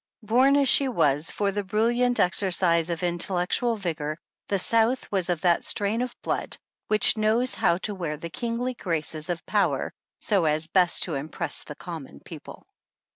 Bom 0.23 0.55
as 0.55 0.67
she 0.67 0.87
was 0.87 1.29
for 1.29 1.51
the 1.51 1.63
brilliant 1.63 2.19
exercise 2.19 2.89
of 2.89 3.03
intellectual 3.03 3.75
vigor, 3.75 4.17
the 4.47 4.57
South 4.57 5.07
was 5.11 5.29
of 5.29 5.41
that 5.41 5.63
strain 5.63 6.01
of 6.01 6.19
blood 6.23 6.57
which 6.87 7.17
knows 7.17 7.53
how 7.53 7.77
to 7.77 7.93
wear 7.93 8.17
the 8.17 8.31
kingly 8.31 8.73
graces 8.73 9.29
of 9.29 9.45
power 9.45 9.93
so 10.17 10.45
as 10.45 10.65
best 10.65 11.03
to 11.03 11.13
impress 11.13 11.63
the 11.63 11.75
common 11.75 12.19
people." 12.19 12.65